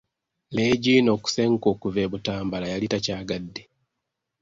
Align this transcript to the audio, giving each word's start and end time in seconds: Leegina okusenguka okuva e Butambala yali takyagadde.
Leegina 0.55 1.09
okusenguka 1.17 1.67
okuva 1.73 1.99
e 2.05 2.07
Butambala 2.11 2.65
yali 2.73 2.85
takyagadde. 2.91 3.63